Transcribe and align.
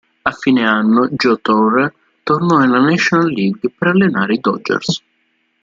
A 0.25 0.31
fine 0.31 0.65
anno, 0.65 1.09
Joe 1.09 1.37
Torre 1.43 1.93
tornò 2.23 2.57
nella 2.57 2.79
National 2.79 3.27
League 3.31 3.69
per 3.69 3.89
allenare 3.89 4.33
i 4.33 4.39
Dodgers. 4.39 4.99